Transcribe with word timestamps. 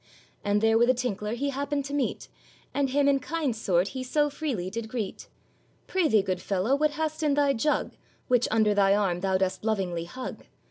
And 0.43 0.61
there 0.61 0.79
with 0.79 0.89
a 0.89 0.95
tinkler 0.95 1.33
he 1.33 1.49
happened 1.51 1.85
to 1.85 1.93
meet, 1.93 2.27
And 2.73 2.89
him 2.89 3.07
in 3.07 3.19
kind 3.19 3.55
sort 3.55 3.89
he 3.89 4.01
so 4.01 4.31
freely 4.31 4.71
did 4.71 4.89
greet: 4.89 5.27
'Pray 5.85 6.07
thee, 6.07 6.23
good 6.23 6.41
fellow, 6.41 6.75
what 6.75 6.93
hast 6.97 7.21
in 7.21 7.35
thy 7.35 7.53
jug, 7.53 7.91
Which 8.27 8.47
under 8.49 8.73
thy 8.73 8.95
arm 8.95 9.19
thou 9.19 9.37
dost 9.37 9.63
lovingly 9.63 10.05
hug? 10.05 10.45